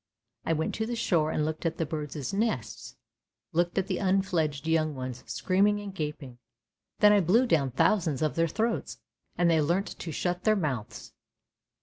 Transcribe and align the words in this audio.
I 0.47 0.53
went 0.53 0.73
to 0.73 0.87
the 0.87 0.95
shore 0.95 1.29
and 1.29 1.45
looked 1.45 1.63
at 1.63 1.77
the 1.77 1.85
birds' 1.85 2.33
nests, 2.33 2.95
looked 3.53 3.77
at 3.77 3.85
the 3.85 3.99
unfledged 3.99 4.67
young 4.67 4.95
ones 4.95 5.23
screaming 5.27 5.79
and 5.79 5.93
gaping; 5.93 6.39
then 7.01 7.13
I 7.13 7.19
blew 7.21 7.45
down 7.45 7.69
thousands 7.69 8.23
of 8.23 8.33
their 8.33 8.47
throats 8.47 8.97
and 9.37 9.47
they 9.47 9.61
learnt 9.61 9.99
to 9.99 10.11
shut 10.11 10.43
their 10.43 10.55
mouths. 10.55 11.13